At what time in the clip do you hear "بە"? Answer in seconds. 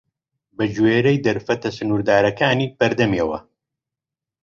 0.57-0.65